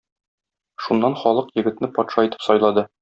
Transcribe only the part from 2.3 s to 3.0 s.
итеп сайлады.